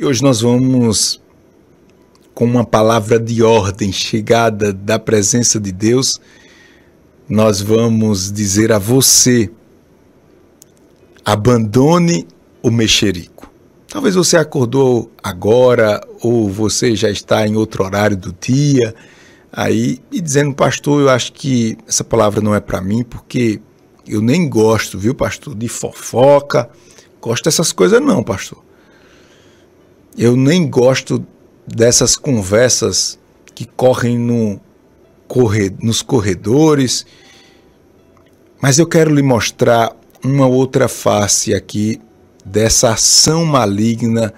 E 0.00 0.04
hoje 0.06 0.22
nós 0.22 0.40
vamos, 0.40 1.20
com 2.32 2.46
uma 2.46 2.64
palavra 2.64 3.20
de 3.20 3.42
ordem 3.42 3.92
chegada 3.92 4.72
da 4.72 4.98
presença 4.98 5.60
de 5.60 5.70
Deus, 5.70 6.18
nós 7.28 7.60
vamos 7.60 8.32
dizer 8.32 8.72
a 8.72 8.78
você: 8.78 9.50
abandone 11.22 12.26
o 12.62 12.70
mexerico. 12.70 13.52
Talvez 13.88 14.14
você 14.14 14.38
acordou 14.38 15.12
agora 15.22 16.00
ou 16.22 16.48
você 16.48 16.96
já 16.96 17.10
está 17.10 17.46
em 17.46 17.54
outro 17.54 17.84
horário 17.84 18.16
do 18.16 18.34
dia, 18.40 18.94
aí 19.52 19.98
e 20.10 20.18
dizendo, 20.18 20.54
pastor, 20.54 21.02
eu 21.02 21.10
acho 21.10 21.30
que 21.34 21.76
essa 21.86 22.02
palavra 22.02 22.40
não 22.40 22.54
é 22.54 22.60
para 22.60 22.80
mim 22.80 23.04
porque 23.04 23.60
eu 24.08 24.22
nem 24.22 24.48
gosto, 24.48 24.98
viu, 24.98 25.14
pastor, 25.14 25.54
de 25.54 25.68
fofoca, 25.68 26.70
gosto 27.20 27.44
dessas 27.44 27.70
coisas 27.70 28.00
não, 28.00 28.22
pastor. 28.22 28.69
Eu 30.16 30.36
nem 30.36 30.68
gosto 30.68 31.24
dessas 31.66 32.16
conversas 32.16 33.18
que 33.54 33.64
correm 33.64 34.18
no 34.18 34.60
corre, 35.28 35.70
nos 35.80 36.02
corredores, 36.02 37.06
mas 38.60 38.78
eu 38.78 38.86
quero 38.86 39.14
lhe 39.14 39.22
mostrar 39.22 39.96
uma 40.24 40.46
outra 40.46 40.88
face 40.88 41.54
aqui 41.54 42.00
dessa 42.44 42.90
ação 42.90 43.44
maligna, 43.44 44.34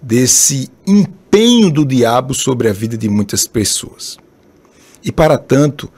desse 0.00 0.70
empenho 0.86 1.70
do 1.70 1.84
diabo 1.84 2.32
sobre 2.32 2.68
a 2.68 2.72
vida 2.72 2.96
de 2.96 3.08
muitas 3.08 3.46
pessoas. 3.46 4.16
E 5.02 5.10
para 5.10 5.36
tanto, 5.36 5.90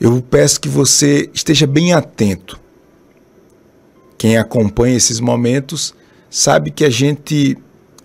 eu 0.00 0.20
peço 0.20 0.60
que 0.60 0.68
você 0.68 1.30
esteja 1.32 1.66
bem 1.66 1.92
atento. 1.92 2.60
Quem 4.18 4.36
acompanha 4.36 4.96
esses 4.96 5.20
momentos 5.20 5.94
sabe 6.28 6.70
que 6.70 6.84
a 6.84 6.90
gente 6.90 7.56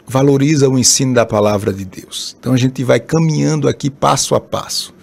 valoriza 0.08 0.70
o 0.70 0.80
ensino 0.80 1.14
da 1.14 1.26
palavra 1.26 1.74
de 1.74 1.84
Deus. 1.84 2.36
Então 2.40 2.54
a 2.54 2.58
gente 2.58 2.82
vai 2.84 3.00
caminhando 3.00 3.68
aqui 3.68 3.90
passo 3.90 4.34
a 4.34 4.40
passo. 4.40 4.94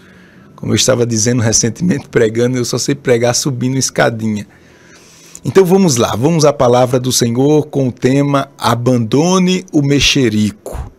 Como 0.56 0.72
eu 0.72 0.76
estava 0.76 1.04
dizendo 1.04 1.42
recentemente 1.42 2.08
pregando, 2.08 2.56
eu 2.56 2.64
só 2.64 2.78
sei 2.78 2.94
pregar 2.94 3.34
subindo 3.34 3.76
escadinha. 3.76 4.46
Então 5.44 5.62
vamos 5.62 5.96
lá, 5.96 6.16
vamos 6.16 6.46
à 6.46 6.54
palavra 6.54 6.98
do 6.98 7.12
Senhor 7.12 7.66
com 7.66 7.88
o 7.88 7.92
tema 7.92 8.50
Abandone 8.56 9.66
o 9.70 9.82
mexerico. 9.82 10.90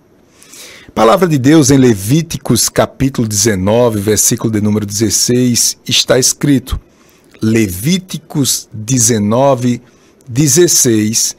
Palavra 0.93 1.27
de 1.27 1.39
Deus 1.39 1.71
em 1.71 1.77
Levíticos 1.77 2.69
capítulo 2.69 3.27
19, 3.27 3.99
versículo 3.99 4.51
de 4.51 4.61
número 4.61 4.85
16, 4.85 5.79
está 5.89 6.19
escrito: 6.19 6.79
Levíticos 7.41 8.69
19, 8.71 9.81
16 10.29 11.35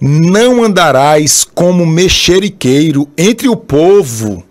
não 0.00 0.62
andarás 0.62 1.44
como 1.44 1.86
mexeriqueiro 1.86 3.08
entre 3.16 3.48
o 3.48 3.56
povo. 3.56 4.44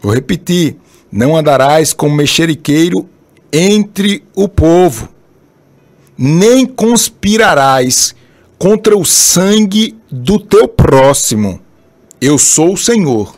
Vou 0.00 0.14
repetir: 0.14 0.76
não 1.10 1.36
andarás 1.36 1.92
como 1.92 2.14
mexeriqueiro 2.14 3.08
entre 3.52 4.22
o 4.34 4.48
povo, 4.48 5.08
nem 6.16 6.66
conspirarás 6.66 8.14
contra 8.58 8.96
o 8.96 9.04
sangue 9.04 9.96
do 10.10 10.38
teu 10.38 10.68
próximo. 10.68 11.60
Eu 12.20 12.38
sou 12.38 12.74
o 12.74 12.78
Senhor. 12.78 13.34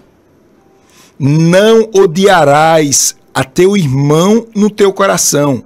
Não 1.19 1.91
odiarás 1.93 3.17
a 3.35 3.43
teu 3.43 3.77
irmão 3.77 4.47
no 4.55 4.71
teu 4.71 4.93
coração. 4.93 5.65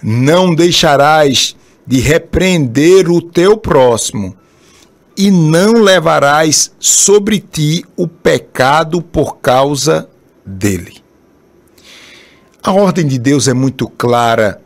Não 0.00 0.54
deixarás 0.54 1.56
de 1.86 2.00
repreender 2.00 3.10
o 3.10 3.20
teu 3.20 3.56
próximo, 3.56 4.36
e 5.16 5.30
não 5.30 5.74
levarás 5.74 6.72
sobre 6.78 7.38
ti 7.38 7.84
o 7.96 8.08
pecado 8.08 9.00
por 9.00 9.36
causa 9.36 10.08
dele. 10.44 10.96
A 12.62 12.72
ordem 12.72 13.06
de 13.06 13.18
Deus 13.18 13.46
é 13.46 13.54
muito 13.54 13.88
clara 13.88 14.60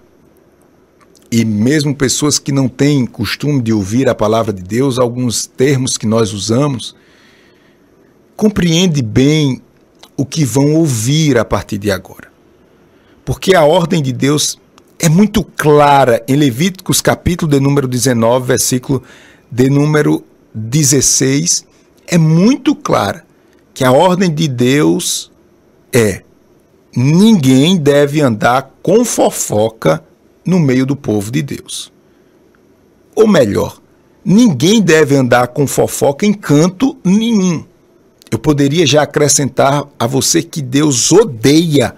e 1.30 1.44
mesmo 1.44 1.94
pessoas 1.94 2.38
que 2.38 2.50
não 2.50 2.68
têm 2.68 3.04
costume 3.04 3.60
de 3.60 3.72
ouvir 3.72 4.08
a 4.08 4.14
palavra 4.14 4.52
de 4.52 4.62
Deus, 4.62 4.98
alguns 4.98 5.46
termos 5.46 5.98
que 5.98 6.06
nós 6.06 6.32
usamos, 6.32 6.96
compreende 8.34 9.02
bem 9.02 9.60
o 10.16 10.24
que 10.24 10.44
vão 10.44 10.74
ouvir 10.74 11.36
a 11.36 11.44
partir 11.44 11.76
de 11.76 11.90
agora. 11.90 12.28
Porque 13.24 13.54
a 13.54 13.64
ordem 13.64 14.02
de 14.02 14.12
Deus 14.12 14.58
é 14.98 15.08
muito 15.08 15.44
clara 15.44 16.22
em 16.26 16.34
Levíticos 16.34 17.00
capítulo 17.00 17.50
de 17.50 17.60
número 17.60 17.86
19, 17.86 18.46
versículo 18.46 19.02
de 19.50 19.70
número 19.70 20.24
16, 20.52 21.64
é 22.06 22.18
muito 22.18 22.74
clara 22.74 23.24
que 23.72 23.84
a 23.84 23.92
ordem 23.92 24.32
de 24.34 24.48
Deus 24.48 25.30
é: 25.92 26.22
ninguém 26.94 27.76
deve 27.76 28.20
andar 28.20 28.74
com 28.82 29.04
fofoca 29.04 30.02
no 30.44 30.58
meio 30.58 30.84
do 30.84 30.96
povo 30.96 31.30
de 31.30 31.42
Deus. 31.42 31.92
Ou 33.14 33.28
melhor, 33.28 33.80
ninguém 34.24 34.82
deve 34.82 35.14
andar 35.14 35.48
com 35.48 35.66
fofoca 35.66 36.26
em 36.26 36.32
canto 36.32 36.96
nenhum. 37.04 37.64
Eu 38.30 38.38
poderia 38.38 38.86
já 38.86 39.02
acrescentar 39.02 39.86
a 39.98 40.06
você 40.06 40.42
que 40.42 40.60
Deus 40.60 41.12
odeia 41.12 41.94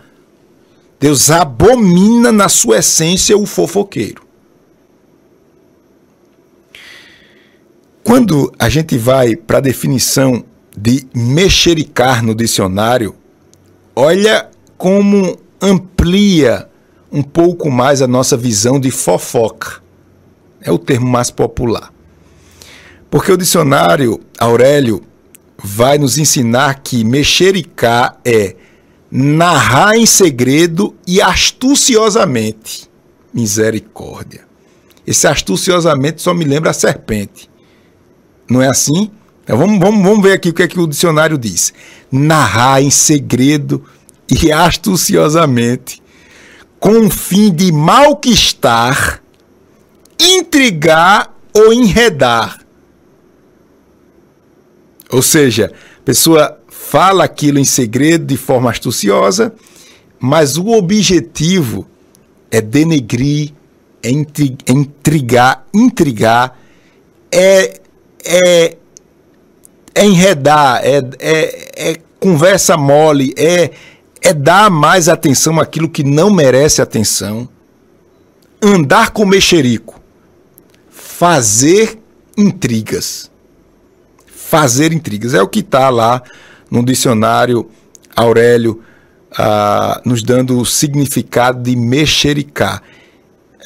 Deus 1.00 1.30
abomina 1.30 2.30
na 2.30 2.50
sua 2.50 2.78
essência 2.78 3.36
o 3.36 3.46
fofoqueiro. 3.46 4.22
Quando 8.04 8.52
a 8.58 8.68
gente 8.68 8.98
vai 8.98 9.34
para 9.34 9.58
a 9.58 9.62
definição 9.62 10.44
de 10.76 11.06
mexericar 11.14 12.22
no 12.22 12.34
dicionário, 12.34 13.14
olha 13.96 14.50
como 14.76 15.38
amplia 15.60 16.68
um 17.10 17.22
pouco 17.22 17.70
mais 17.70 18.02
a 18.02 18.06
nossa 18.06 18.36
visão 18.36 18.78
de 18.78 18.90
fofoca. 18.90 19.80
É 20.60 20.70
o 20.70 20.78
termo 20.78 21.08
mais 21.08 21.30
popular. 21.30 21.92
Porque 23.10 23.32
o 23.32 23.38
dicionário 23.38 24.20
Aurélio 24.38 25.02
vai 25.56 25.96
nos 25.96 26.18
ensinar 26.18 26.80
que 26.80 27.04
mexericar 27.04 28.20
é 28.22 28.54
narrar 29.10 29.96
em 29.96 30.06
segredo 30.06 30.94
e 31.06 31.20
astuciosamente. 31.20 32.88
Misericórdia. 33.32 34.46
Esse 35.06 35.26
astuciosamente 35.26 36.22
só 36.22 36.32
me 36.32 36.44
lembra 36.44 36.70
a 36.70 36.74
serpente. 36.74 37.50
Não 38.48 38.62
é 38.62 38.68
assim? 38.68 39.10
Então 39.42 39.58
vamos, 39.58 39.80
vamos, 39.80 40.02
vamos 40.02 40.22
ver 40.22 40.34
aqui 40.34 40.50
o 40.50 40.54
que 40.54 40.62
é 40.62 40.68
que 40.68 40.78
o 40.78 40.86
dicionário 40.86 41.36
diz. 41.36 41.72
Narrar 42.10 42.82
em 42.82 42.90
segredo 42.90 43.84
e 44.30 44.50
astuciosamente, 44.52 46.00
com 46.78 47.06
o 47.06 47.10
fim 47.10 47.52
de 47.52 47.72
malquistar, 47.72 49.22
intrigar 50.18 51.34
ou 51.52 51.72
enredar. 51.72 52.60
Ou 55.10 55.22
seja, 55.22 55.72
pessoa 56.04 56.59
fala 56.88 57.24
aquilo 57.24 57.58
em 57.58 57.64
segredo 57.64 58.24
de 58.24 58.36
forma 58.36 58.70
astuciosa, 58.70 59.54
mas 60.18 60.56
o 60.56 60.68
objetivo 60.68 61.86
é 62.50 62.60
denegrir, 62.60 63.52
é 64.02 64.10
intrigar, 64.10 65.66
intrigar, 65.72 66.58
é, 67.30 67.80
é, 68.24 68.76
é 69.94 70.04
enredar, 70.04 70.80
é, 70.82 70.98
é, 71.20 71.90
é 71.90 71.96
conversa 72.18 72.76
mole, 72.76 73.34
é, 73.36 73.70
é 74.20 74.32
dar 74.32 74.68
mais 74.68 75.08
atenção 75.08 75.60
àquilo 75.60 75.88
que 75.88 76.02
não 76.02 76.28
merece 76.28 76.82
atenção, 76.82 77.48
andar 78.60 79.10
com 79.10 79.24
mexerico, 79.24 80.00
fazer 80.90 81.98
intrigas. 82.36 83.30
Fazer 84.26 84.92
intrigas. 84.92 85.32
É 85.32 85.40
o 85.40 85.46
que 85.46 85.60
está 85.60 85.88
lá 85.90 86.22
no 86.70 86.84
dicionário 86.84 87.68
Aurélio, 88.14 88.82
ah, 89.36 90.00
nos 90.04 90.22
dando 90.22 90.58
o 90.58 90.66
significado 90.66 91.62
de 91.62 91.76
mexericá. 91.76 92.82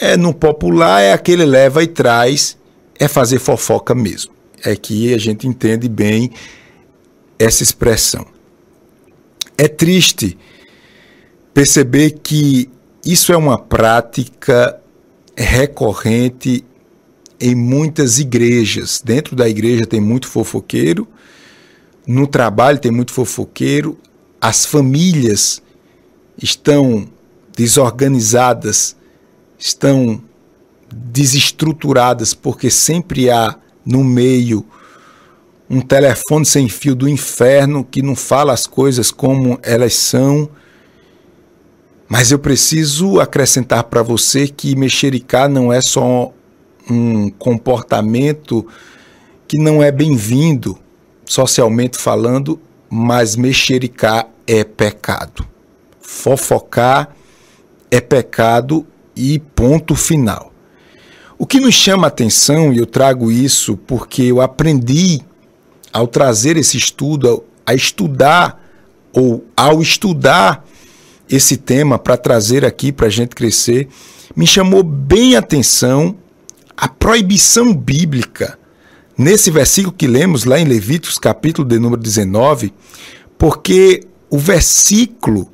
É, 0.01 0.17
no 0.17 0.35
popular 0.35 1.01
é 1.01 1.12
aquele 1.12 1.45
leva 1.45 1.83
e 1.83 1.87
traz, 1.87 2.56
é 2.99 3.09
fazer 3.09 3.39
fofoca 3.39 3.95
mesmo. 3.95 4.33
É 4.65 4.75
que 4.75 5.12
a 5.15 5.19
gente 5.19 5.47
entende 5.47 5.89
bem 5.89 6.31
essa 7.39 7.62
expressão. 7.62 8.27
É 9.57 9.69
triste 9.69 10.37
perceber 11.53 12.19
que 12.23 12.69
isso 13.05 13.33
é 13.33 13.37
uma 13.37 13.59
prática 13.59 14.81
recorrente 15.37 16.65
em 17.41 17.55
muitas 17.55 18.19
igrejas. 18.19 19.03
Dentro 19.05 19.37
da 19.37 19.49
igreja 19.49 19.87
tem 19.87 20.00
muito 20.00 20.27
fofoqueiro, 20.27 21.07
no 22.06 22.27
trabalho 22.27 22.79
tem 22.79 22.93
muito 22.93 23.12
fofoqueiro, 23.12 23.99
as 24.41 24.67
famílias 24.67 25.62
estão 26.37 27.09
desorganizadas, 27.56 28.97
estão 29.59 30.23
desestruturadas, 30.93 32.35
porque 32.35 32.71
sempre 32.71 33.31
há 33.31 33.56
no 33.85 34.05
meio 34.05 34.67
um 35.69 35.81
telefone 35.81 36.45
sem 36.45 36.69
fio 36.69 36.95
do 36.95 37.09
inferno 37.09 37.85
que 37.85 38.03
não 38.03 38.15
fala 38.15 38.53
as 38.53 38.67
coisas 38.67 39.11
como 39.11 39.59
elas 39.62 39.95
são. 39.95 40.49
Mas 42.07 42.31
eu 42.31 42.39
preciso 42.39 43.19
acrescentar 43.19 43.85
para 43.85 44.03
você 44.03 44.47
que 44.47 44.77
mexericar 44.77 45.49
não 45.49 45.73
é 45.73 45.81
só 45.81 46.33
um 46.89 47.31
comportamento 47.31 48.67
que 49.49 49.59
não 49.59 49.83
é 49.83 49.91
bem-vindo, 49.91 50.79
socialmente 51.25 51.99
falando, 51.99 52.61
mas 52.88 53.37
mexericar 53.37 54.29
é 54.47 54.65
pecado. 54.65 55.47
Fofocar 56.00 57.15
é 57.91 58.00
pecado 58.00 58.87
e 59.17 59.38
ponto 59.38 59.94
final. 59.94 60.53
O 61.38 61.47
que 61.47 61.61
nos 61.61 61.75
chama 61.75 62.06
a 62.06 62.09
atenção, 62.09 62.73
e 62.73 62.79
eu 62.79 62.87
trago 62.87 63.31
isso 63.31 63.76
porque 63.76 64.23
eu 64.23 64.41
aprendi 64.41 65.21
ao 65.93 66.06
trazer 66.06 66.56
esse 66.56 66.76
estudo, 66.76 67.44
a 67.67 67.75
estudar, 67.75 68.62
ou 69.12 69.44
ao 69.56 69.81
estudar 69.81 70.65
esse 71.29 71.56
tema 71.56 71.99
para 71.99 72.17
trazer 72.17 72.65
aqui 72.65 72.93
para 72.93 73.06
a 73.06 73.11
gente 73.11 73.35
crescer, 73.35 73.88
me 74.35 74.47
chamou 74.47 74.82
bem 74.82 75.37
a 75.37 75.38
atenção 75.38 76.17
a 76.76 76.88
proibição 76.88 77.73
bíblica 77.73 78.59
nesse 79.16 79.50
versículo 79.50 79.94
que 79.94 80.06
lemos 80.06 80.44
lá 80.44 80.58
em 80.58 80.64
Levíticos, 80.64 81.19
capítulo 81.19 81.66
de 81.66 81.78
número 81.78 82.00
19, 82.00 82.72
porque 83.38 84.06
o 84.31 84.38
versículo 84.38 85.49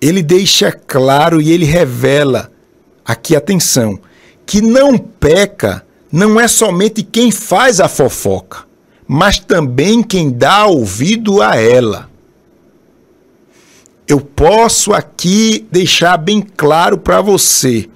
ele 0.00 0.22
deixa 0.22 0.72
claro 0.72 1.40
e 1.40 1.50
ele 1.50 1.64
revela 1.64 2.50
aqui 3.04 3.34
atenção 3.34 3.98
que 4.46 4.62
não 4.62 4.96
peca 4.96 5.84
não 6.10 6.40
é 6.40 6.48
somente 6.48 7.02
quem 7.02 7.30
faz 7.30 7.80
a 7.80 7.88
fofoca, 7.88 8.64
mas 9.06 9.38
também 9.38 10.02
quem 10.02 10.30
dá 10.30 10.66
ouvido 10.66 11.42
a 11.42 11.56
ela. 11.56 12.08
Eu 14.06 14.20
posso 14.20 14.94
aqui 14.94 15.66
deixar 15.70 16.16
bem 16.16 16.40
claro 16.40 16.96
para 16.96 17.20
você. 17.20 17.88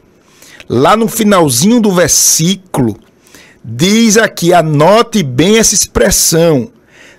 Lá 0.69 0.95
no 0.95 1.09
finalzinho 1.09 1.81
do 1.81 1.91
versículo, 1.91 2.99
diz 3.65 4.17
aqui, 4.17 4.53
anote 4.53 5.23
bem 5.23 5.59
essa 5.59 5.75
expressão: 5.75 6.71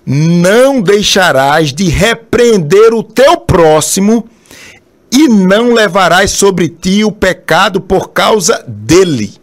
não 0.06 0.81
deixarás 0.81 1.74
de 1.74 1.90
repreender 1.90 2.94
o 2.94 3.04
teu 3.04 3.38
próximo 3.38 4.28
e 5.12 5.28
não 5.28 5.74
levarás 5.74 6.31
sobre 6.31 6.68
ti 6.68 7.04
o 7.04 7.12
pecado 7.12 7.80
por 7.80 8.10
causa 8.10 8.63
dele. 8.68 9.34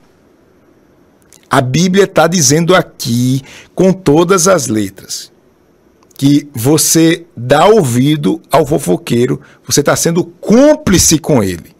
A 1.48 1.60
Bíblia 1.60 2.04
está 2.04 2.26
dizendo 2.26 2.74
aqui, 2.74 3.42
com 3.74 3.92
todas 3.92 4.46
as 4.46 4.68
letras, 4.68 5.32
que 6.14 6.48
você 6.52 7.26
dá 7.36 7.66
ouvido 7.66 8.40
ao 8.52 8.66
fofoqueiro, 8.66 9.40
você 9.66 9.80
está 9.80 9.96
sendo 9.96 10.24
cúmplice 10.24 11.18
com 11.18 11.42
ele. 11.42 11.74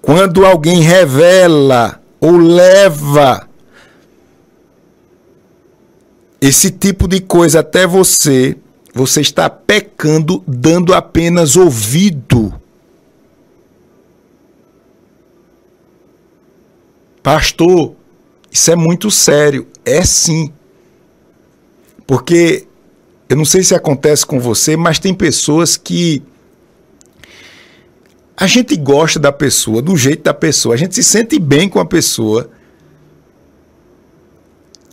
Quando 0.00 0.46
alguém 0.46 0.80
revela 0.80 2.00
ou 2.26 2.36
leva 2.36 3.48
esse 6.40 6.72
tipo 6.72 7.06
de 7.06 7.20
coisa 7.20 7.60
até 7.60 7.86
você, 7.86 8.56
você 8.92 9.20
está 9.20 9.48
pecando 9.48 10.42
dando 10.44 10.92
apenas 10.92 11.54
ouvido. 11.54 12.52
Pastor, 17.22 17.94
isso 18.50 18.72
é 18.72 18.76
muito 18.76 19.08
sério. 19.08 19.68
É 19.84 20.04
sim. 20.04 20.52
Porque 22.08 22.66
eu 23.28 23.36
não 23.36 23.44
sei 23.44 23.62
se 23.62 23.72
acontece 23.72 24.26
com 24.26 24.40
você, 24.40 24.76
mas 24.76 24.98
tem 24.98 25.14
pessoas 25.14 25.76
que 25.76 26.24
a 28.36 28.46
gente 28.46 28.76
gosta 28.76 29.18
da 29.18 29.32
pessoa, 29.32 29.80
do 29.80 29.96
jeito 29.96 30.24
da 30.24 30.34
pessoa, 30.34 30.74
a 30.74 30.78
gente 30.78 30.94
se 30.94 31.02
sente 31.02 31.38
bem 31.38 31.68
com 31.68 31.80
a 31.80 31.86
pessoa. 31.86 32.50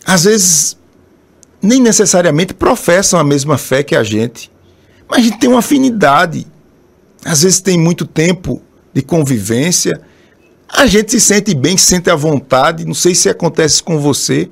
Às 0.05 0.23
vezes 0.23 0.77
nem 1.61 1.81
necessariamente 1.81 2.53
professam 2.53 3.19
a 3.19 3.23
mesma 3.23 3.57
fé 3.57 3.83
que 3.83 3.95
a 3.95 4.03
gente, 4.03 4.51
mas 5.09 5.19
a 5.19 5.21
gente 5.23 5.39
tem 5.39 5.49
uma 5.49 5.59
afinidade. 5.59 6.47
Às 7.25 7.43
vezes 7.43 7.61
tem 7.61 7.77
muito 7.77 8.05
tempo 8.05 8.61
de 8.93 9.01
convivência, 9.01 10.01
a 10.67 10.87
gente 10.87 11.11
se 11.11 11.21
sente 11.21 11.53
bem, 11.53 11.77
se 11.77 11.85
sente 11.85 12.09
à 12.09 12.15
vontade. 12.15 12.85
Não 12.85 12.93
sei 12.93 13.13
se 13.13 13.29
acontece 13.29 13.81
com 13.83 13.99
você, 13.99 14.49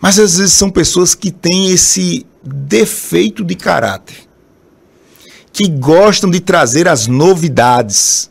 mas 0.00 0.18
às 0.18 0.38
vezes 0.38 0.52
são 0.52 0.70
pessoas 0.70 1.14
que 1.14 1.30
têm 1.30 1.70
esse 1.70 2.24
defeito 2.42 3.44
de 3.44 3.54
caráter, 3.54 4.16
que 5.56 5.68
gostam 5.68 6.28
de 6.28 6.38
trazer 6.38 6.86
as 6.86 7.06
novidades, 7.06 8.30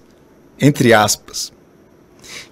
entre 0.61 0.93
aspas 0.93 1.51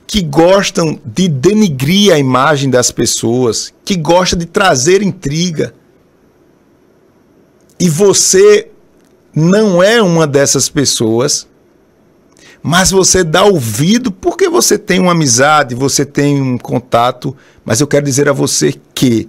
que 0.06 0.22
gostam 0.22 1.00
de 1.04 1.28
denigrir 1.28 2.14
a 2.14 2.20
imagem 2.20 2.70
das 2.70 2.92
pessoas, 2.92 3.74
que 3.84 3.96
gostam 3.96 4.38
de 4.38 4.46
trazer 4.46 5.02
intriga. 5.02 5.74
E 7.80 7.90
você 7.90 8.70
não 9.34 9.82
é 9.82 10.02
uma 10.04 10.28
dessas 10.28 10.70
pessoas, 10.70 11.48
mas 12.62 12.92
você 12.92 13.24
dá 13.24 13.44
ouvido 13.44 14.12
porque 14.12 14.48
você 14.48 14.78
tem 14.78 15.00
uma 15.00 15.14
amizade, 15.14 15.74
você 15.74 16.06
tem 16.06 16.40
um 16.40 16.60
contato, 16.60 17.36
mas 17.66 17.80
eu 17.80 17.88
quero 17.88 18.06
dizer 18.06 18.30
a 18.30 18.34
você 18.34 18.76
que 18.94 19.28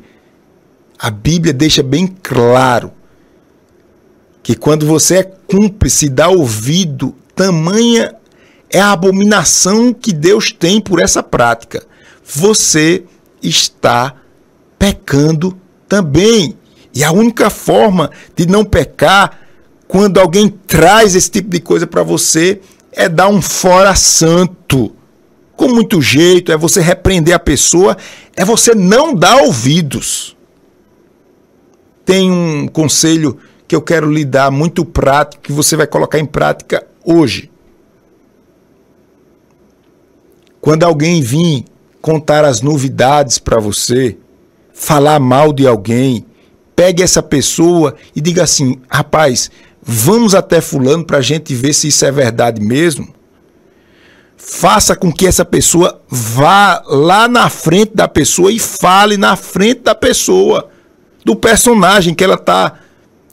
a 0.98 1.10
Bíblia 1.10 1.54
deixa 1.54 1.82
bem 1.82 2.06
claro 2.06 2.92
que 4.44 4.54
quando 4.54 4.84
você 4.84 5.16
é 5.16 5.22
cúmplice, 5.22 6.06
dá 6.06 6.28
ouvido, 6.28 7.14
tamanha 7.34 8.14
é 8.68 8.78
a 8.78 8.92
abominação 8.92 9.90
que 9.90 10.12
Deus 10.12 10.52
tem 10.52 10.82
por 10.82 11.00
essa 11.00 11.22
prática. 11.22 11.82
Você 12.22 13.04
está 13.42 14.14
pecando 14.78 15.58
também. 15.88 16.58
E 16.94 17.02
a 17.02 17.10
única 17.10 17.48
forma 17.48 18.10
de 18.36 18.46
não 18.46 18.66
pecar, 18.66 19.40
quando 19.88 20.20
alguém 20.20 20.50
traz 20.50 21.14
esse 21.14 21.30
tipo 21.30 21.48
de 21.48 21.58
coisa 21.58 21.86
para 21.86 22.02
você, 22.02 22.60
é 22.92 23.08
dar 23.08 23.28
um 23.28 23.40
fora 23.40 23.94
santo. 23.94 24.94
Com 25.56 25.68
muito 25.68 26.02
jeito, 26.02 26.52
é 26.52 26.56
você 26.56 26.82
repreender 26.82 27.34
a 27.34 27.38
pessoa, 27.38 27.96
é 28.36 28.44
você 28.44 28.74
não 28.74 29.14
dar 29.14 29.36
ouvidos. 29.38 30.36
Tem 32.04 32.30
um 32.30 32.68
conselho 32.68 33.38
que 33.74 33.76
eu 33.76 33.82
quero 33.82 34.08
lhe 34.08 34.24
dar 34.24 34.52
muito 34.52 34.84
prático, 34.84 35.42
que 35.42 35.52
você 35.52 35.76
vai 35.76 35.84
colocar 35.84 36.20
em 36.20 36.24
prática 36.24 36.86
hoje. 37.04 37.50
Quando 40.60 40.84
alguém 40.84 41.20
vir 41.20 41.64
contar 42.00 42.44
as 42.44 42.60
novidades 42.60 43.36
para 43.38 43.58
você, 43.58 44.16
falar 44.72 45.18
mal 45.18 45.52
de 45.52 45.66
alguém, 45.66 46.24
pegue 46.76 47.02
essa 47.02 47.20
pessoa 47.20 47.96
e 48.14 48.20
diga 48.20 48.44
assim: 48.44 48.80
rapaz, 48.88 49.50
vamos 49.82 50.36
até 50.36 50.60
Fulano 50.60 51.04
para 51.04 51.18
a 51.18 51.22
gente 51.22 51.52
ver 51.52 51.72
se 51.72 51.88
isso 51.88 52.04
é 52.04 52.12
verdade 52.12 52.62
mesmo. 52.62 53.12
Faça 54.36 54.94
com 54.94 55.12
que 55.12 55.26
essa 55.26 55.44
pessoa 55.44 56.00
vá 56.08 56.80
lá 56.86 57.26
na 57.26 57.50
frente 57.50 57.92
da 57.92 58.06
pessoa 58.06 58.52
e 58.52 58.60
fale 58.60 59.16
na 59.16 59.34
frente 59.34 59.80
da 59.80 59.96
pessoa, 59.96 60.70
do 61.24 61.34
personagem 61.34 62.14
que 62.14 62.22
ela 62.22 62.34
está 62.34 62.83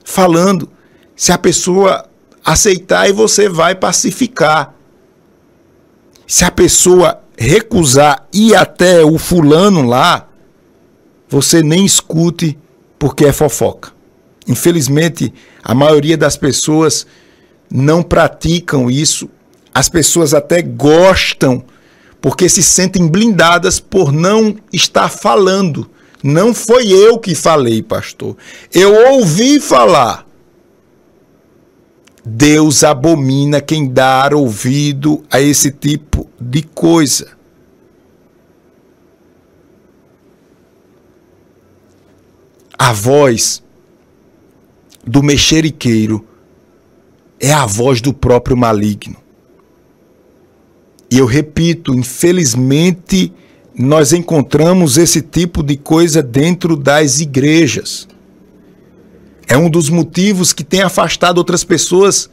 falando. 0.03 0.69
Se 1.15 1.31
a 1.31 1.37
pessoa 1.37 2.09
aceitar, 2.43 3.09
e 3.09 3.13
você 3.13 3.47
vai 3.47 3.75
pacificar. 3.75 4.73
Se 6.25 6.43
a 6.43 6.51
pessoa 6.51 7.21
recusar 7.37 8.27
ir 8.33 8.55
até 8.55 9.03
o 9.03 9.17
fulano 9.17 9.83
lá, 9.83 10.27
você 11.29 11.61
nem 11.61 11.85
escute 11.85 12.57
porque 12.97 13.25
é 13.25 13.33
fofoca. 13.33 13.91
Infelizmente, 14.47 15.33
a 15.63 15.73
maioria 15.73 16.17
das 16.17 16.35
pessoas 16.35 17.05
não 17.69 18.03
praticam 18.03 18.89
isso. 18.89 19.29
As 19.73 19.87
pessoas 19.87 20.33
até 20.33 20.61
gostam 20.61 21.63
porque 22.19 22.47
se 22.47 22.61
sentem 22.61 23.07
blindadas 23.07 23.79
por 23.79 24.11
não 24.11 24.55
estar 24.71 25.09
falando. 25.09 25.89
Não 26.23 26.53
foi 26.53 26.87
eu 26.91 27.17
que 27.17 27.33
falei, 27.33 27.81
pastor. 27.81 28.37
Eu 28.73 29.13
ouvi 29.13 29.59
falar. 29.59 30.27
Deus 32.23 32.83
abomina 32.83 33.59
quem 33.59 33.87
dá 33.91 34.29
ouvido 34.31 35.23
a 35.31 35.41
esse 35.41 35.71
tipo 35.71 36.29
de 36.39 36.61
coisa. 36.61 37.31
A 42.77 42.93
voz 42.93 43.63
do 45.05 45.23
mexeriqueiro 45.23 46.27
é 47.39 47.51
a 47.51 47.65
voz 47.65 48.01
do 48.01 48.13
próprio 48.13 48.55
maligno. 48.55 49.17
E 51.09 51.17
eu 51.17 51.25
repito, 51.25 51.93
infelizmente, 51.93 53.33
nós 53.77 54.13
encontramos 54.13 54.97
esse 54.97 55.21
tipo 55.21 55.63
de 55.63 55.77
coisa 55.77 56.21
dentro 56.21 56.75
das 56.75 57.19
igrejas. 57.19 58.07
É 59.47 59.57
um 59.57 59.69
dos 59.69 59.89
motivos 59.89 60.53
que 60.53 60.63
tem 60.63 60.81
afastado 60.81 61.37
outras 61.37 61.63
pessoas. 61.63 62.29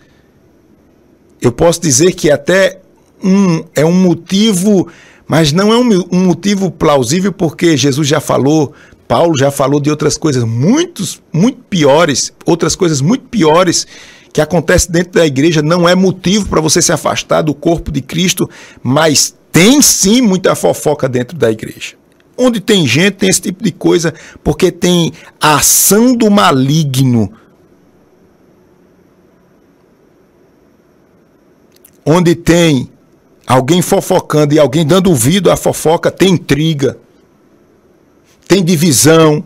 Eu 1.41 1.53
posso 1.53 1.81
dizer 1.81 2.13
que 2.13 2.31
até 2.31 2.81
um, 3.23 3.65
é 3.75 3.85
um 3.85 3.93
motivo, 3.93 4.89
mas 5.27 5.53
não 5.53 5.73
é 5.73 5.77
um, 5.77 6.05
um 6.13 6.27
motivo 6.27 6.71
plausível, 6.71 7.33
porque 7.33 7.77
Jesus 7.77 8.07
já 8.07 8.21
falou, 8.21 8.73
Paulo 9.07 9.37
já 9.39 9.51
falou 9.51 9.81
de 9.81 9.91
outras 9.91 10.17
coisas 10.17 10.45
muitos, 10.45 11.21
muito 11.33 11.61
piores, 11.71 12.33
outras 12.45 12.77
coisas 12.77 13.01
muito 13.01 13.25
piores 13.29 13.87
que 14.33 14.41
acontecem 14.41 14.91
dentro 14.91 15.13
da 15.13 15.27
igreja. 15.27 15.63
Não 15.63 15.89
é 15.89 15.95
motivo 15.95 16.47
para 16.49 16.61
você 16.61 16.83
se 16.83 16.93
afastar 16.93 17.43
do 17.43 17.55
corpo 17.55 17.91
de 17.91 18.01
Cristo, 18.01 18.49
mas 18.83 19.35
tem 19.59 19.83
sim 19.83 20.21
muita 20.21 20.55
fofoca 20.55 21.09
dentro 21.09 21.37
da 21.37 21.51
igreja. 21.51 21.97
Onde 22.37 22.61
tem 22.61 22.87
gente, 22.87 23.15
tem 23.15 23.29
esse 23.29 23.41
tipo 23.41 23.65
de 23.65 23.73
coisa, 23.73 24.15
porque 24.45 24.71
tem 24.71 25.13
a 25.41 25.57
ação 25.57 26.15
do 26.15 26.31
maligno. 26.31 27.33
Onde 32.07 32.37
tem 32.37 32.89
alguém 33.49 33.83
fofocando 33.83 34.55
e 34.55 34.61
alguém 34.61 34.87
dando 34.87 35.11
ouvido 35.11 35.51
à 35.51 35.57
fofoca, 35.57 36.09
tem 36.09 36.35
intriga, 36.35 36.97
tem 38.47 38.63
divisão, 38.65 39.45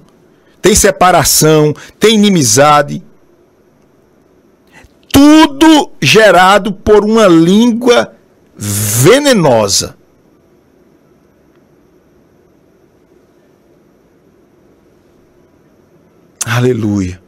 tem 0.61 0.75
separação, 0.75 1.73
tem 1.99 2.17
inimizade. 2.17 3.03
Tudo 5.11 5.91
gerado 6.03 6.71
por 6.71 7.03
uma 7.03 7.27
língua 7.27 8.15
venenosa. 8.55 10.02
Aleluia. 16.45 17.21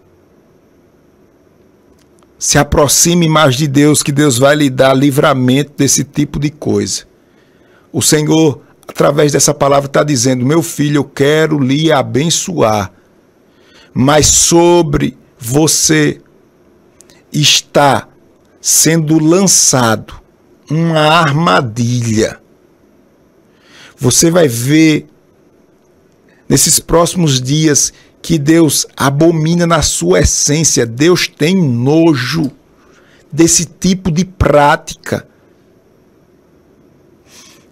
Se 2.39 2.59
aproxime 2.59 3.29
mais 3.29 3.55
de 3.55 3.67
Deus, 3.67 4.03
que 4.03 4.13
Deus 4.13 4.39
vai 4.39 4.55
lhe 4.57 4.69
dar 4.69 4.93
livramento 4.95 5.73
desse 5.77 6.05
tipo 6.05 6.39
de 6.39 6.51
coisa. 6.51 7.05
O 7.93 8.03
Senhor, 8.03 8.61
através 8.87 9.33
dessa 9.33 9.55
palavra, 9.55 9.87
está 9.87 10.03
dizendo: 10.03 10.45
Meu 10.45 10.63
filho, 10.63 10.99
eu 10.99 11.05
quero 11.05 11.59
lhe 11.59 11.91
abençoar, 11.93 12.93
mas 13.93 14.27
sobre 14.27 15.17
você 15.39 16.21
está 17.33 18.09
sendo 18.61 19.19
lançado 19.19 20.15
uma 20.71 21.01
armadilha. 21.01 22.41
Você 23.97 24.31
vai 24.31 24.49
ver 24.49 25.07
nesses 26.49 26.79
próximos 26.79 27.41
dias 27.41 27.93
que 28.25 28.39
Deus 28.39 28.87
abomina 28.97 29.67
na 29.67 29.83
sua 29.83 30.21
essência. 30.21 30.87
Deus 30.87 31.29
tem 31.29 31.55
nojo 31.55 32.51
desse 33.31 33.67
tipo 33.67 34.11
de 34.11 34.25
prática. 34.25 35.29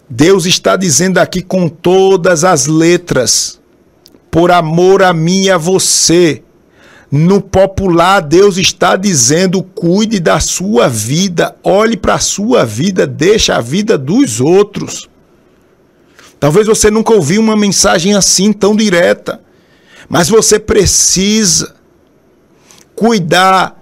Deus 0.07 0.45
está 0.45 0.75
dizendo 0.75 1.17
aqui 1.17 1.41
com 1.41 1.67
todas 1.67 2.43
as 2.43 2.67
letras, 2.67 3.59
por 4.29 4.51
amor 4.51 5.01
a 5.01 5.11
mim 5.11 5.45
e 5.45 5.49
a 5.49 5.57
você. 5.57 6.43
No 7.09 7.41
popular, 7.41 8.19
Deus 8.19 8.55
está 8.57 8.95
dizendo: 8.95 9.63
cuide 9.63 10.19
da 10.19 10.39
sua 10.39 10.87
vida, 10.87 11.55
olhe 11.63 11.97
para 11.97 12.13
a 12.13 12.19
sua 12.19 12.63
vida, 12.63 13.07
deixa 13.07 13.55
a 13.55 13.59
vida 13.59 13.97
dos 13.97 14.39
outros. 14.39 15.09
Talvez 16.39 16.67
você 16.67 16.91
nunca 16.91 17.11
ouviu 17.11 17.41
uma 17.41 17.55
mensagem 17.55 18.13
assim 18.13 18.53
tão 18.53 18.75
direta. 18.75 19.41
Mas 20.09 20.29
você 20.29 20.59
precisa 20.59 21.75
cuidar 22.95 23.81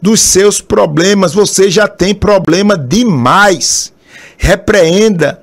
dos 0.00 0.20
seus 0.20 0.60
problemas. 0.60 1.32
Você 1.32 1.70
já 1.70 1.86
tem 1.86 2.14
problema 2.14 2.76
demais. 2.76 3.92
Repreenda 4.36 5.42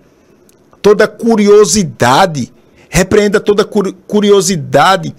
toda 0.82 1.08
curiosidade. 1.08 2.52
Repreenda 2.90 3.40
toda 3.40 3.64
curiosidade. 3.64 5.16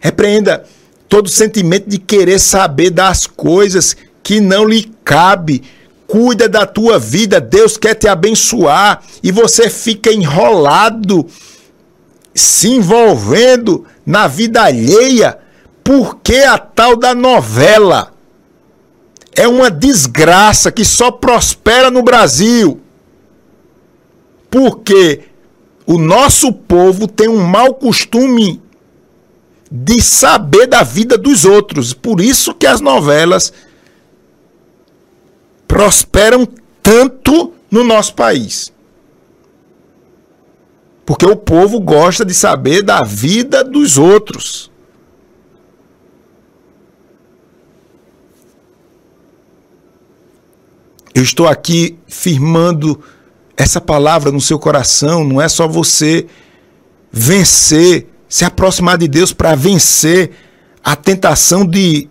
Repreenda 0.00 0.64
todo 1.08 1.28
sentimento 1.28 1.88
de 1.88 1.98
querer 1.98 2.38
saber 2.38 2.90
das 2.90 3.26
coisas 3.26 3.96
que 4.22 4.40
não 4.40 4.64
lhe 4.64 4.90
cabe. 5.04 5.62
Cuida 6.06 6.48
da 6.48 6.66
tua 6.66 6.98
vida, 6.98 7.40
Deus 7.40 7.76
quer 7.76 7.94
te 7.94 8.08
abençoar 8.08 9.00
e 9.22 9.30
você 9.30 9.70
fica 9.70 10.12
enrolado, 10.12 11.24
se 12.34 12.68
envolvendo 12.68 13.86
na 14.04 14.26
vida 14.26 14.62
alheia, 14.62 15.38
porque 15.84 16.36
a 16.36 16.58
tal 16.58 16.96
da 16.96 17.14
novela 17.14 18.12
é 19.32 19.46
uma 19.46 19.70
desgraça 19.70 20.70
que 20.70 20.84
só 20.84 21.10
prospera 21.10 21.90
no 21.90 22.02
Brasil. 22.02 22.80
Porque 24.50 25.22
o 25.86 25.98
nosso 25.98 26.52
povo 26.52 27.06
tem 27.06 27.28
um 27.28 27.42
mau 27.42 27.74
costume 27.74 28.60
de 29.70 30.02
saber 30.02 30.66
da 30.66 30.82
vida 30.82 31.16
dos 31.16 31.44
outros. 31.44 31.92
Por 31.92 32.20
isso 32.20 32.54
que 32.54 32.66
as 32.66 32.80
novelas 32.80 33.52
prosperam 35.68 36.46
tanto 36.82 37.52
no 37.70 37.84
nosso 37.84 38.14
país. 38.14 38.72
Porque 41.10 41.26
o 41.26 41.34
povo 41.34 41.80
gosta 41.80 42.24
de 42.24 42.32
saber 42.32 42.82
da 42.82 43.02
vida 43.02 43.64
dos 43.64 43.98
outros. 43.98 44.70
Eu 51.12 51.24
estou 51.24 51.48
aqui 51.48 51.98
firmando 52.06 53.02
essa 53.56 53.80
palavra 53.80 54.30
no 54.30 54.40
seu 54.40 54.56
coração, 54.56 55.24
não 55.24 55.42
é 55.42 55.48
só 55.48 55.66
você 55.66 56.28
vencer, 57.10 58.06
se 58.28 58.44
aproximar 58.44 58.96
de 58.96 59.08
Deus 59.08 59.32
para 59.32 59.56
vencer 59.56 60.30
a 60.80 60.94
tentação 60.94 61.66
de 61.66 62.08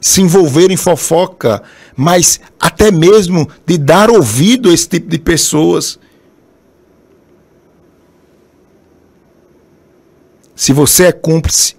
se 0.00 0.22
envolver 0.22 0.70
em 0.70 0.78
fofoca, 0.78 1.62
mas 1.94 2.40
até 2.58 2.90
mesmo 2.90 3.46
de 3.66 3.76
dar 3.76 4.08
ouvido 4.08 4.70
a 4.70 4.72
esse 4.72 4.88
tipo 4.88 5.10
de 5.10 5.18
pessoas. 5.18 5.98
Se 10.58 10.72
você 10.72 11.04
é 11.04 11.12
cúmplice, 11.12 11.76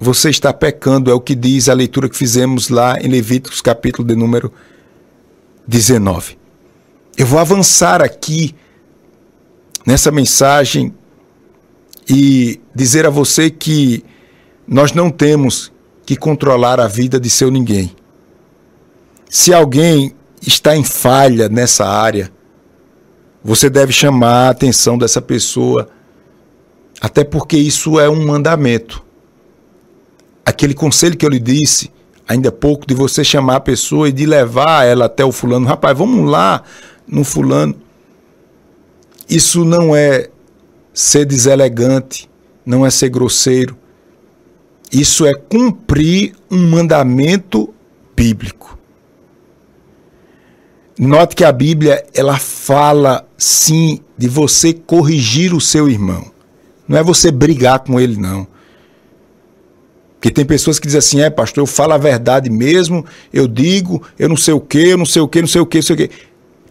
você 0.00 0.30
está 0.30 0.54
pecando, 0.54 1.10
é 1.10 1.14
o 1.14 1.20
que 1.20 1.34
diz 1.34 1.68
a 1.68 1.74
leitura 1.74 2.08
que 2.08 2.16
fizemos 2.16 2.70
lá 2.70 2.98
em 2.98 3.08
Levíticos, 3.08 3.60
capítulo 3.60 4.08
de 4.08 4.16
número 4.16 4.50
19. 5.66 6.38
Eu 7.14 7.26
vou 7.26 7.38
avançar 7.38 8.00
aqui 8.00 8.54
nessa 9.86 10.10
mensagem 10.10 10.94
e 12.08 12.58
dizer 12.74 13.04
a 13.04 13.10
você 13.10 13.50
que 13.50 14.02
nós 14.66 14.94
não 14.94 15.10
temos 15.10 15.70
que 16.06 16.16
controlar 16.16 16.80
a 16.80 16.88
vida 16.88 17.20
de 17.20 17.28
seu 17.28 17.50
ninguém. 17.50 17.94
Se 19.28 19.52
alguém 19.52 20.14
está 20.40 20.74
em 20.74 20.84
falha 20.84 21.50
nessa 21.50 21.86
área, 21.86 22.32
você 23.44 23.68
deve 23.68 23.92
chamar 23.92 24.46
a 24.46 24.50
atenção 24.52 24.96
dessa 24.96 25.20
pessoa 25.20 25.86
até 27.00 27.24
porque 27.24 27.56
isso 27.56 27.98
é 27.98 28.08
um 28.08 28.26
mandamento. 28.26 29.04
Aquele 30.44 30.74
conselho 30.74 31.16
que 31.16 31.24
eu 31.24 31.30
lhe 31.30 31.40
disse 31.40 31.90
ainda 32.26 32.52
pouco 32.52 32.86
de 32.86 32.94
você 32.94 33.24
chamar 33.24 33.56
a 33.56 33.60
pessoa 33.60 34.08
e 34.08 34.12
de 34.12 34.26
levar 34.26 34.84
ela 34.84 35.06
até 35.06 35.24
o 35.24 35.32
fulano, 35.32 35.66
rapaz, 35.66 35.96
vamos 35.96 36.30
lá 36.30 36.62
no 37.06 37.24
fulano. 37.24 37.74
Isso 39.28 39.64
não 39.64 39.96
é 39.96 40.28
ser 40.92 41.24
deselegante, 41.24 42.28
não 42.66 42.84
é 42.84 42.90
ser 42.90 43.08
grosseiro. 43.08 43.76
Isso 44.92 45.26
é 45.26 45.34
cumprir 45.34 46.34
um 46.50 46.68
mandamento 46.68 47.72
bíblico. 48.16 48.78
Note 50.98 51.36
que 51.36 51.44
a 51.44 51.52
Bíblia 51.52 52.04
ela 52.12 52.38
fala 52.38 53.26
sim 53.36 54.00
de 54.16 54.28
você 54.28 54.72
corrigir 54.72 55.54
o 55.54 55.60
seu 55.60 55.88
irmão. 55.88 56.37
Não 56.88 56.96
é 56.96 57.02
você 57.02 57.30
brigar 57.30 57.80
com 57.80 58.00
ele, 58.00 58.16
não. 58.16 58.46
Porque 60.14 60.30
tem 60.30 60.44
pessoas 60.44 60.80
que 60.80 60.86
dizem 60.86 60.98
assim, 60.98 61.20
é, 61.20 61.30
pastor, 61.30 61.62
eu 61.62 61.66
falo 61.66 61.92
a 61.92 61.98
verdade 61.98 62.50
mesmo, 62.50 63.04
eu 63.32 63.46
digo, 63.46 64.02
eu 64.18 64.28
não 64.28 64.36
sei 64.36 64.52
o 64.52 64.60
quê, 64.60 64.88
eu 64.88 64.98
não 64.98 65.06
sei 65.06 65.22
o 65.22 65.28
quê, 65.28 65.40
não 65.40 65.48
sei 65.48 65.60
o 65.60 65.66
quê, 65.66 65.78
não 65.78 65.82
sei 65.82 65.94
o 65.94 65.96
quê. 65.96 66.10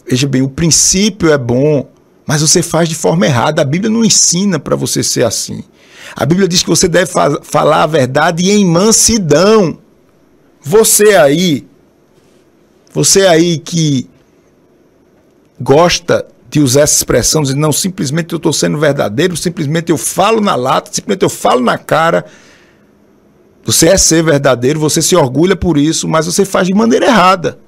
Veja 0.06 0.26
bem, 0.26 0.42
o 0.42 0.50
princípio 0.50 1.32
é 1.32 1.38
bom, 1.38 1.88
mas 2.26 2.42
você 2.42 2.62
faz 2.62 2.88
de 2.88 2.94
forma 2.94 3.24
errada. 3.24 3.62
A 3.62 3.64
Bíblia 3.64 3.90
não 3.90 4.04
ensina 4.04 4.58
para 4.58 4.76
você 4.76 5.02
ser 5.02 5.24
assim. 5.24 5.62
A 6.14 6.26
Bíblia 6.26 6.48
diz 6.48 6.62
que 6.62 6.68
você 6.68 6.88
deve 6.88 7.06
fa 7.06 7.40
falar 7.42 7.84
a 7.84 7.86
verdade 7.86 8.50
em 8.50 8.66
mansidão. 8.66 9.78
Você 10.60 11.14
aí, 11.14 11.66
você 12.92 13.26
aí 13.26 13.58
que 13.58 14.08
gosta 15.60 16.26
de 16.50 16.60
usar 16.60 16.82
essa 16.82 16.96
expressão, 16.96 17.42
dizendo, 17.42 17.60
não, 17.60 17.72
simplesmente 17.72 18.32
eu 18.32 18.38
estou 18.38 18.52
sendo 18.52 18.78
verdadeiro, 18.78 19.36
simplesmente 19.36 19.90
eu 19.90 19.98
falo 19.98 20.40
na 20.40 20.54
lata, 20.54 20.90
simplesmente 20.92 21.22
eu 21.22 21.28
falo 21.28 21.60
na 21.60 21.76
cara. 21.76 22.24
Você 23.64 23.88
é 23.88 23.98
ser 23.98 24.22
verdadeiro, 24.22 24.80
você 24.80 25.02
se 25.02 25.14
orgulha 25.14 25.54
por 25.54 25.76
isso, 25.76 26.08
mas 26.08 26.24
você 26.24 26.44
faz 26.44 26.66
de 26.66 26.74
maneira 26.74 27.06
errada. 27.06 27.58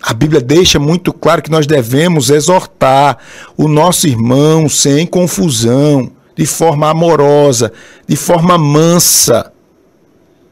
A 0.00 0.14
Bíblia 0.14 0.40
deixa 0.40 0.78
muito 0.78 1.12
claro 1.12 1.42
que 1.42 1.50
nós 1.50 1.66
devemos 1.66 2.30
exortar 2.30 3.18
o 3.56 3.66
nosso 3.66 4.06
irmão 4.06 4.68
sem 4.68 5.04
confusão, 5.04 6.12
de 6.36 6.46
forma 6.46 6.88
amorosa, 6.88 7.72
de 8.06 8.14
forma 8.14 8.56
mansa. 8.56 9.52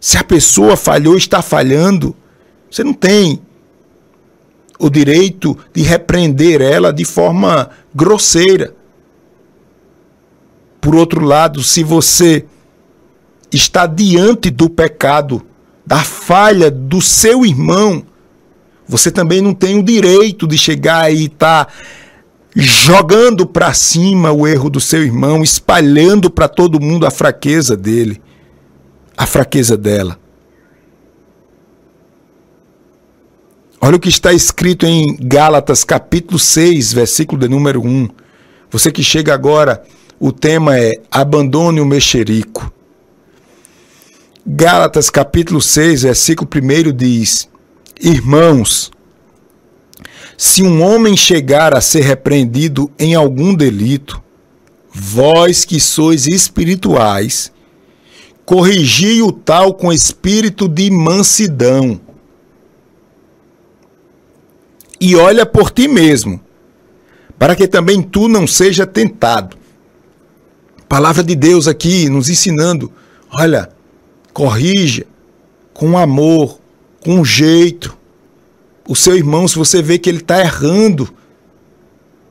Se 0.01 0.19
a 0.19 0.25
pessoa 0.25 0.77
falhou, 0.77 1.17
está 1.17 1.41
falhando, 1.41 2.17
você 2.69 2.83
não 2.83 2.93
tem 2.93 3.41
o 4.79 4.91
direito 4.91 5.57
de 5.73 5.83
repreender 5.83 6.61
ela 6.61 6.93
de 6.93 7.05
forma 7.05 7.71
grosseira. 7.95 8.75
Por 10.81 10.95
outro 10.95 11.25
lado, 11.25 11.63
se 11.63 11.83
você 11.83 12.45
está 13.53 13.87
diante 13.87 14.51
do 14.51 14.69
pecado, 14.69 15.43
da 15.85 16.03
falha 16.03 16.71
do 16.71 17.01
seu 17.01 17.45
irmão, 17.45 18.05
você 18.87 19.11
também 19.11 19.41
não 19.41 19.55
tem 19.55 19.79
o 19.79 19.83
direito 19.83 20.47
de 20.47 20.57
chegar 20.57 21.13
e 21.13 21.27
estar 21.27 21.65
tá 21.67 21.73
jogando 22.55 23.47
para 23.47 23.75
cima 23.75 24.33
o 24.33 24.47
erro 24.47 24.71
do 24.71 24.81
seu 24.81 25.03
irmão, 25.03 25.43
espalhando 25.43 26.31
para 26.31 26.49
todo 26.49 26.81
mundo 26.81 27.07
a 27.07 27.11
fraqueza 27.11 27.77
dele, 27.77 28.21
a 29.17 29.27
fraqueza 29.27 29.77
dela. 29.77 30.19
Olha 33.79 33.97
o 33.97 34.01
que 34.01 34.09
está 34.09 34.33
escrito 34.33 34.87
em 34.87 35.17
Gálatas 35.21 35.85
capítulo 35.85 36.39
6, 36.39 36.95
versículo 36.95 37.41
de 37.41 37.49
número 37.49 37.83
1. 37.83 38.09
Você 38.71 38.91
que 38.91 39.03
chega 39.03 39.35
agora, 39.35 39.83
o 40.19 40.33
tema 40.33 40.79
é 40.79 40.93
abandone 41.11 41.81
o 41.81 41.87
mexerico. 41.87 42.73
Gálatas 44.47 45.11
capítulo 45.11 45.61
6, 45.61 46.03
versículo 46.03 46.49
1 46.51 46.97
diz: 46.97 47.49
Irmãos, 48.01 48.91
se 50.39 50.63
um 50.63 50.83
homem 50.83 51.15
chegar 51.15 51.75
a 51.75 51.81
ser 51.83 52.01
repreendido 52.01 52.91
em 52.99 53.15
algum 53.15 53.55
delito, 53.55 54.23
vós 54.91 55.67
que 55.67 55.79
sois 55.79 56.27
espirituais, 56.27 57.53
corrigi 58.47 59.21
o 59.21 59.31
tal 59.31 59.75
com 59.75 59.93
espírito 59.93 60.67
de 60.67 60.91
mansidão. 60.91 62.06
E 65.01 65.15
olha 65.17 65.45
por 65.45 65.71
ti 65.71 65.89
mesmo, 65.89 66.41
para 67.39 67.55
que 67.55 67.69
também 67.69 68.03
tu 68.03 68.29
não 68.29 68.47
seja 68.47 68.87
tentado. 68.87 69.57
Palavra 70.89 71.23
de 71.23 71.35
Deus 71.35 71.67
aqui 71.67 72.09
nos 72.09 72.29
ensinando, 72.29 72.93
olha, 73.31 73.69
corrija 74.33 75.07
com 75.75 75.99
amor, 75.99 76.59
com 77.01 77.25
jeito. 77.25 77.97
O 78.89 78.97
seu 78.97 79.17
irmão, 79.17 79.47
se 79.47 79.57
você 79.57 79.83
vê 79.83 79.99
que 79.99 80.09
ele 80.09 80.19
está 80.19 80.41
errando, 80.41 81.13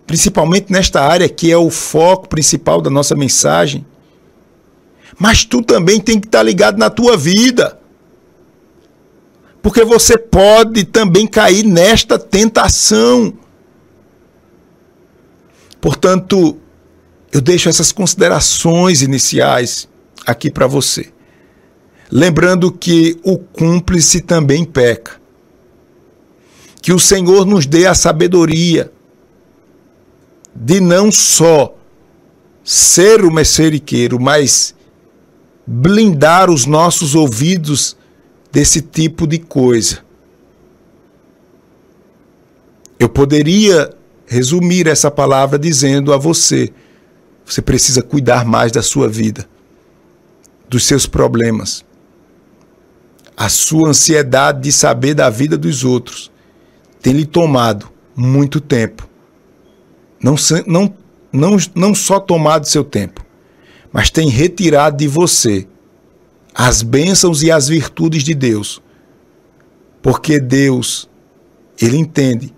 principalmente 0.08 0.72
nesta 0.72 1.02
área 1.02 1.30
que 1.30 1.52
é 1.52 1.58
o 1.58 1.70
foco 1.70 2.28
principal 2.28 2.82
da 2.82 2.90
nossa 2.90 3.16
mensagem, 3.16 3.86
mas 5.20 5.46
tu 5.46 5.62
também 5.62 6.00
tem 6.00 6.20
que 6.20 6.28
estar 6.28 6.40
tá 6.40 6.44
ligado 6.44 6.78
na 6.78 6.90
tua 6.90 7.16
vida. 7.16 7.80
Porque 9.66 9.84
você 9.84 10.16
pode 10.16 10.84
também 10.84 11.26
cair 11.26 11.64
nesta 11.64 12.20
tentação. 12.20 13.34
Portanto, 15.82 16.60
eu 17.32 17.42
deixo 17.42 17.68
essas 17.68 17.92
considerações 17.92 19.02
iniciais 19.02 19.90
aqui 20.24 20.52
para 20.52 20.68
você. 20.68 21.12
Lembrando 22.12 22.72
que 22.72 23.20
o 23.24 23.40
cúmplice 23.40 24.22
também 24.22 24.64
peca. 24.64 25.20
Que 26.80 26.94
o 26.94 27.00
Senhor 27.00 27.44
nos 27.44 27.66
dê 27.66 27.88
a 27.88 27.96
sabedoria 27.96 28.92
de 30.56 30.80
não 30.80 31.12
só 31.12 31.76
ser 32.64 33.26
o 33.26 33.34
mexeriqueiro, 33.34 34.20
mas 34.20 34.76
blindar 35.66 36.52
os 36.52 36.68
nossos 36.68 37.16
ouvidos 37.16 37.98
desse 38.56 38.82
tipo 38.82 39.28
de 39.28 39.38
coisa. 39.38 40.00
Eu 42.98 43.10
poderia 43.10 43.94
resumir 44.26 44.88
essa 44.88 45.12
palavra 45.12 45.60
dizendo 45.60 46.14
a 46.14 46.18
você: 46.18 46.72
você 47.46 47.62
precisa 47.62 48.02
cuidar 48.02 48.46
mais 48.46 48.72
da 48.72 48.82
sua 48.82 49.10
vida, 49.10 49.46
dos 50.70 50.86
seus 50.86 51.06
problemas, 51.06 51.84
a 53.36 53.50
sua 53.50 53.90
ansiedade 53.90 54.62
de 54.62 54.72
saber 54.72 55.14
da 55.14 55.30
vida 55.30 55.58
dos 55.58 55.84
outros 55.84 56.32
tem 57.02 57.12
lhe 57.12 57.26
tomado 57.26 57.92
muito 58.16 58.62
tempo. 58.62 59.06
Não, 60.24 60.36
não, 60.66 60.96
não, 61.30 61.58
não 61.76 61.94
só 61.94 62.22
tomado 62.22 62.70
seu 62.70 62.86
tempo, 62.86 63.24
mas 63.92 64.10
tem 64.10 64.30
retirado 64.30 64.96
de 64.96 65.10
você 65.10 65.68
as 66.56 66.82
bênçãos 66.82 67.44
e 67.44 67.52
as 67.52 67.68
virtudes 67.68 68.24
de 68.24 68.34
Deus. 68.34 68.82
Porque 70.02 70.40
Deus, 70.40 71.10
ele 71.82 71.98
entende 71.98 72.56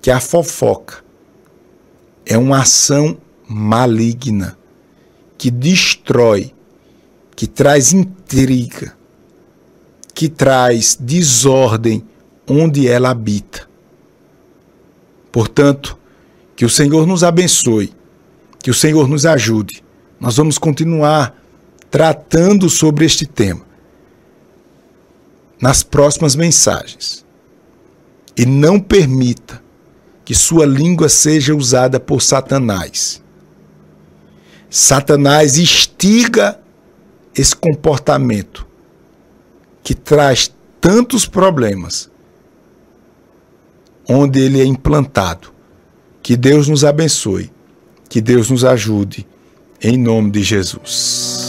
que 0.00 0.12
a 0.12 0.20
fofoca 0.20 1.02
é 2.24 2.38
uma 2.38 2.60
ação 2.60 3.18
maligna 3.48 4.56
que 5.36 5.50
destrói, 5.50 6.54
que 7.34 7.48
traz 7.48 7.92
intriga, 7.92 8.96
que 10.14 10.28
traz 10.28 10.96
desordem 11.00 12.06
onde 12.46 12.86
ela 12.86 13.10
habita. 13.10 13.68
Portanto, 15.32 15.98
que 16.54 16.64
o 16.64 16.70
Senhor 16.70 17.06
nos 17.08 17.24
abençoe, 17.24 17.92
que 18.62 18.70
o 18.70 18.74
Senhor 18.74 19.08
nos 19.08 19.26
ajude. 19.26 19.82
Nós 20.20 20.36
vamos 20.36 20.58
continuar 20.58 21.41
tratando 21.92 22.70
sobre 22.70 23.04
este 23.04 23.26
tema 23.26 23.66
nas 25.60 25.82
próximas 25.82 26.34
mensagens. 26.34 27.24
E 28.34 28.46
não 28.46 28.80
permita 28.80 29.62
que 30.24 30.34
sua 30.34 30.64
língua 30.64 31.10
seja 31.10 31.54
usada 31.54 32.00
por 32.00 32.22
Satanás. 32.22 33.22
Satanás 34.70 35.58
instiga 35.58 36.58
esse 37.34 37.54
comportamento 37.54 38.66
que 39.82 39.94
traz 39.94 40.50
tantos 40.80 41.26
problemas, 41.26 42.10
onde 44.08 44.40
ele 44.40 44.62
é 44.62 44.64
implantado. 44.64 45.52
Que 46.22 46.38
Deus 46.38 46.68
nos 46.68 46.84
abençoe, 46.84 47.52
que 48.08 48.22
Deus 48.22 48.48
nos 48.48 48.64
ajude, 48.64 49.26
em 49.82 49.98
nome 49.98 50.30
de 50.30 50.42
Jesus. 50.42 51.41